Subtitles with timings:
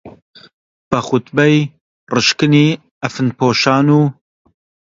[0.89, 1.57] بە خوتبەی
[2.13, 2.67] ڕشکنی
[3.01, 3.99] کفنپۆشان و